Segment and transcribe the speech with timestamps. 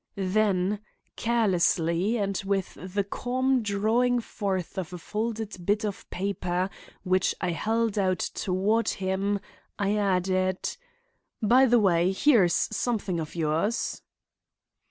[0.17, 0.79] Then,
[1.15, 6.71] carelessly and with the calm drawing forth of a folded bit of paper
[7.03, 9.39] which I held out toward him,
[9.77, 10.75] I added:
[11.39, 14.01] "By the way, here is something of yours."